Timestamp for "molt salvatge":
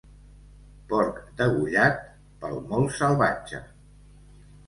2.71-3.61